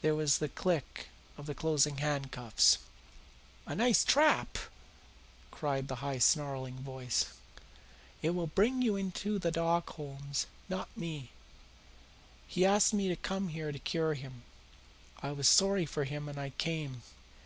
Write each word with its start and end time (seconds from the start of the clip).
There 0.00 0.14
was 0.14 0.38
the 0.38 0.48
click 0.48 1.08
of 1.36 1.44
the 1.44 1.54
closing 1.54 1.98
handcuffs. 1.98 2.78
"A 3.66 3.74
nice 3.74 4.02
trap!" 4.02 4.56
cried 5.50 5.88
the 5.88 5.96
high, 5.96 6.16
snarling 6.20 6.76
voice. 6.76 7.34
"It 8.22 8.30
will 8.30 8.46
bring 8.46 8.80
YOU 8.80 8.96
into 8.96 9.38
the 9.38 9.50
dock, 9.50 9.90
Holmes, 9.90 10.46
not 10.70 10.88
me. 10.96 11.32
He 12.46 12.64
asked 12.64 12.94
me 12.94 13.08
to 13.08 13.16
come 13.16 13.48
here 13.48 13.70
to 13.70 13.78
cure 13.78 14.14
him. 14.14 14.42
I 15.22 15.32
was 15.32 15.46
sorry 15.46 15.84
for 15.84 16.04
him 16.04 16.30
and 16.30 16.38
I 16.40 16.48
came. 16.56 17.02